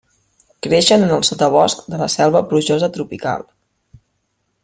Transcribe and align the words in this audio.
Creixen 0.67 1.03
en 1.07 1.11
el 1.17 1.25
sotabosc 1.29 1.85
de 1.95 1.99
la 2.03 2.09
selva 2.15 2.43
plujosa 2.53 2.91
tropical. 2.99 3.47